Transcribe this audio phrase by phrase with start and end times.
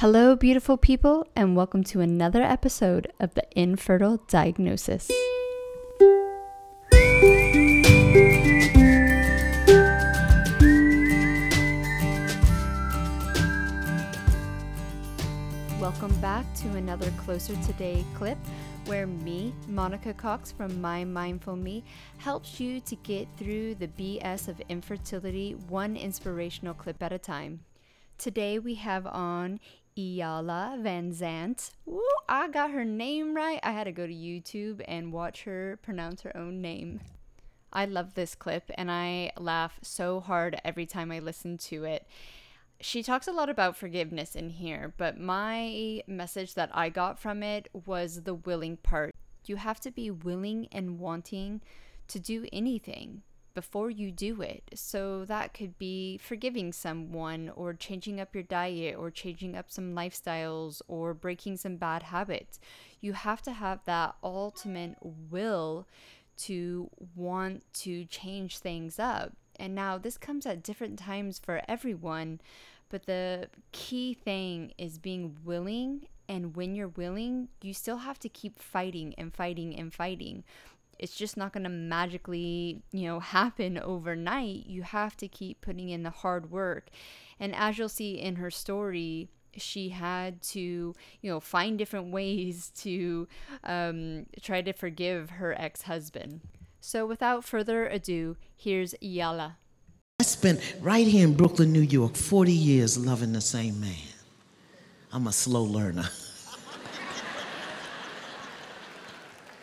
[0.00, 5.10] Hello, beautiful people, and welcome to another episode of the Infertile Diagnosis.
[15.80, 18.38] Welcome back to another Closer Today clip
[18.86, 21.82] where me, Monica Cox from My Mindful Me,
[22.18, 27.64] helps you to get through the BS of infertility one inspirational clip at a time.
[28.18, 29.60] Today we have on
[29.98, 31.72] Iyanla Vanzant.
[31.88, 33.58] Ooh, I got her name right.
[33.64, 37.00] I had to go to YouTube and watch her pronounce her own name.
[37.72, 42.06] I love this clip and I laugh so hard every time I listen to it.
[42.80, 47.42] She talks a lot about forgiveness in here, but my message that I got from
[47.42, 49.16] it was the willing part.
[49.46, 51.60] You have to be willing and wanting
[52.06, 53.22] to do anything
[53.54, 54.62] before you do it.
[54.74, 59.94] So that could be forgiving someone or changing up your diet or changing up some
[59.94, 62.60] lifestyles or breaking some bad habits.
[63.00, 65.86] You have to have that ultimate will
[66.38, 69.32] to want to change things up.
[69.56, 72.40] And now this comes at different times for everyone,
[72.90, 78.28] but the key thing is being willing and when you're willing, you still have to
[78.28, 80.44] keep fighting and fighting and fighting
[80.98, 84.66] it's just not going to magically, you know, happen overnight.
[84.66, 86.88] You have to keep putting in the hard work.
[87.38, 92.70] And as you'll see in her story, she had to, you know, find different ways
[92.78, 93.28] to
[93.64, 96.40] um, try to forgive her ex husband.
[96.80, 99.56] So without further ado, here's Iyanla.
[100.20, 103.94] I spent right here in Brooklyn, New York, 40 years loving the same man.
[105.12, 106.08] I'm a slow learner.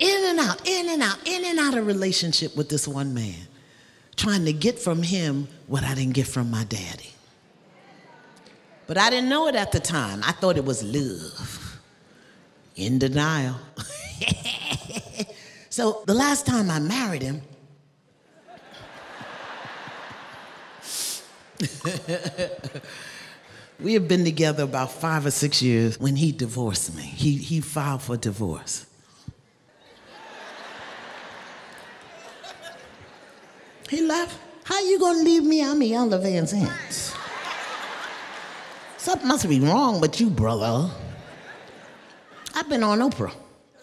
[0.00, 3.46] in and out, in and out, in and out of relationship with this one man,
[4.16, 7.12] trying to get from him what I didn't get from my daddy.
[8.86, 10.22] But I didn't know it at the time.
[10.24, 11.78] I thought it was love.
[12.76, 13.56] In denial.
[15.68, 17.42] so the last time I married him,
[23.80, 27.02] we have been together about five or six years when he divorced me.
[27.02, 28.86] He, he filed for divorce.
[33.90, 34.38] He left.
[34.62, 35.64] How you gonna leave me?
[35.64, 37.16] I'm Iyanla Vanzant.
[38.96, 40.88] Something must be wrong with you, brother.
[42.54, 43.32] I've been on Oprah.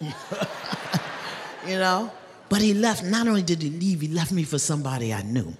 [0.00, 2.10] you know?
[2.48, 5.52] But he left, not only did he leave, he left me for somebody I knew.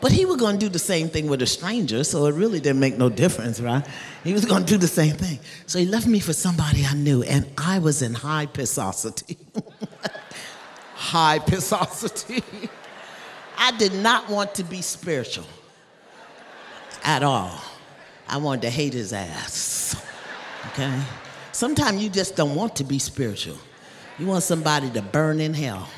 [0.00, 2.80] But he was gonna do the same thing with a stranger, so it really didn't
[2.80, 3.86] make no difference, right?
[4.24, 5.38] He was gonna do the same thing.
[5.66, 9.38] So he left me for somebody I knew, and I was in high pissosity.
[11.02, 12.42] High pissosity.
[13.58, 15.46] I did not want to be spiritual
[17.04, 17.60] at all.
[18.28, 20.00] I wanted to hate his ass.
[20.68, 20.96] Okay?
[21.50, 23.58] Sometimes you just don't want to be spiritual.
[24.18, 25.88] You want somebody to burn in hell.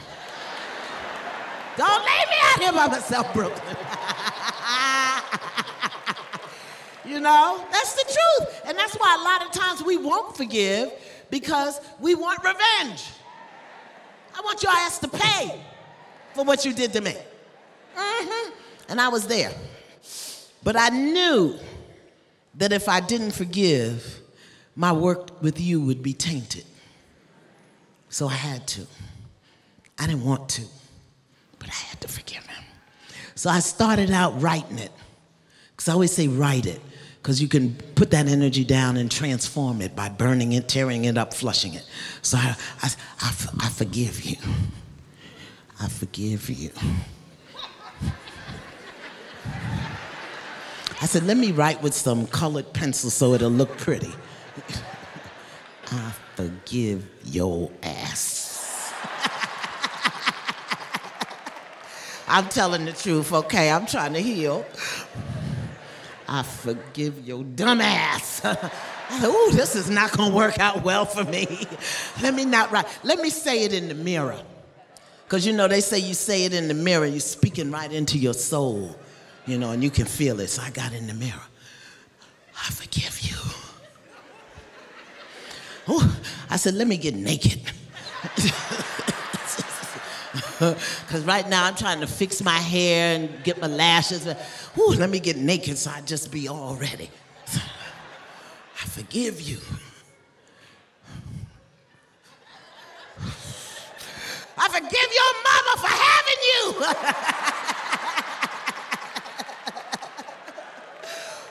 [1.76, 3.76] Don't leave me out here by myself, Brooklyn.
[7.04, 8.62] you know, that's the truth.
[8.66, 10.92] And that's why a lot of times we won't forgive
[11.30, 13.04] because we want revenge.
[14.36, 15.60] I want your ass to pay
[16.34, 17.16] for what you did to me.
[17.96, 18.50] Mm-hmm.
[18.88, 19.52] And I was there.
[20.62, 21.56] But I knew
[22.56, 24.20] that if I didn't forgive,
[24.74, 26.64] my work with you would be tainted.
[28.08, 28.86] So I had to.
[29.98, 30.62] I didn't want to,
[31.58, 32.64] but I had to forgive him.
[33.36, 34.90] So I started out writing it.
[35.70, 36.80] Because I always say write it,
[37.24, 41.16] because you can put that energy down and transform it by burning it, tearing it
[41.16, 41.88] up, flushing it.
[42.20, 44.36] So I, I, I, I forgive you.
[45.80, 46.70] I forgive you.
[51.00, 54.12] I said, let me write with some colored pencil so it'll look pretty.
[55.92, 58.92] I forgive your ass.
[62.28, 63.70] I'm telling the truth, okay?
[63.70, 64.66] I'm trying to heal.
[66.34, 68.44] I forgive your dumb ass.
[69.22, 71.46] Ooh, this is not gonna work out well for me.
[72.22, 72.86] Let me not write.
[73.04, 74.40] Let me say it in the mirror.
[75.24, 78.18] Because you know, they say you say it in the mirror, you're speaking right into
[78.18, 78.96] your soul,
[79.46, 80.48] you know, and you can feel it.
[80.48, 81.46] So I got in the mirror.
[82.56, 83.36] I forgive you.
[85.86, 86.18] Oh,
[86.48, 87.60] I said, let me get naked.
[90.58, 94.26] Because right now I'm trying to fix my hair and get my lashes.
[94.76, 97.10] Let me get naked so I just be all ready.
[97.54, 99.58] I forgive you.
[104.56, 106.64] I forgive your mama for having you.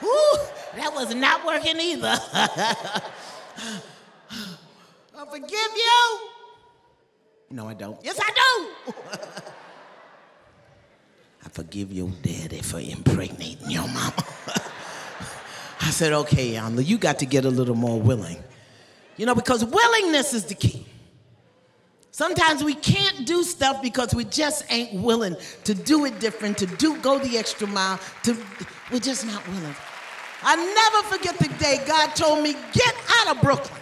[0.08, 0.38] Ooh,
[0.75, 2.18] That was not working either.
[5.16, 6.20] I forgive you.
[7.52, 8.04] No, I don't.
[8.04, 8.94] Yes, I do.
[11.54, 14.26] Forgive your daddy for impregnating your mama.
[15.82, 18.44] I said, okay, Iyanla, you got to get a little more willing.
[19.18, 20.84] You know, because willingness is the key.
[22.10, 25.36] Sometimes we can't do stuff because we just ain't willing
[25.66, 28.00] to do it different, to do go the extra mile.
[28.24, 28.36] To
[28.92, 29.76] we're just not willing.
[30.42, 33.82] I never forget the day God told me, get out of Brooklyn.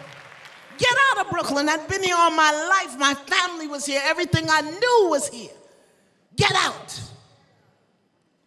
[0.78, 1.70] Get out of Brooklyn.
[1.70, 3.00] I'd been here all my life.
[3.00, 4.02] My family was here.
[4.04, 5.52] Everything I knew was here.
[6.36, 7.11] Get out.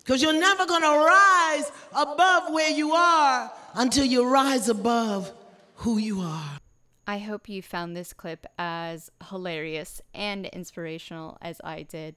[0.04, 5.32] Because you're never going to rise above where you are until you rise above
[5.76, 6.58] who you are.
[7.06, 12.16] I hope you found this clip as hilarious and inspirational as I did.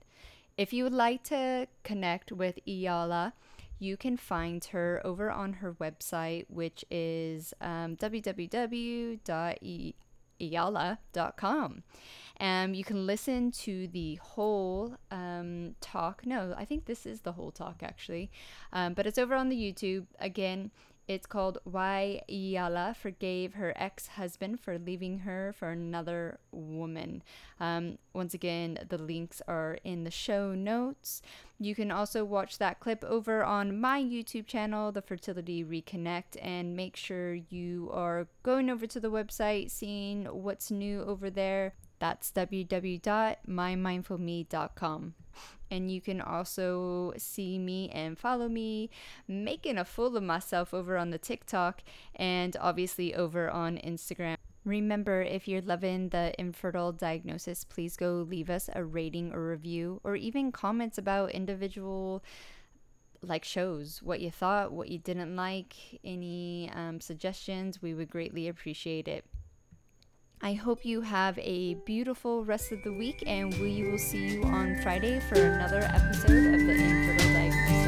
[0.57, 3.31] If you would like to connect with Iyanla,
[3.80, 7.95] you can find her over on her website, which is um.
[12.39, 16.25] Um, you can listen to the whole um, talk.
[16.25, 18.30] No, I think this is the whole talk actually,
[18.72, 20.06] um, but it's over on the YouTube.
[20.19, 20.72] Again,
[21.07, 27.24] it's called Why Yala Forgave Her Ex Husband for Leaving Her for Another Woman.
[27.59, 31.21] Um, once again, the links are in the show notes.
[31.59, 36.75] You can also watch that clip over on my YouTube channel, The Fertility Reconnect, and
[36.75, 41.74] make sure you are going over to the website, seeing what's new over there.
[41.99, 45.13] That's www.mymindfulme.com.
[45.69, 48.89] And you can also see me and follow me
[49.27, 51.81] making a fool of myself over on the TikTok
[52.15, 54.38] and obviously over on Instagram.
[54.63, 60.01] Remember, if you're loving the infertile diagnosis, please go leave us a rating or review
[60.03, 62.23] or even comments about individual
[63.21, 68.47] like shows what you thought what you didn't like any um, suggestions we would greatly
[68.47, 69.25] appreciate it
[70.42, 74.44] I hope you have a beautiful rest of the week, and we will see you
[74.44, 77.87] on Friday for another episode of the Infertile Diagnosis.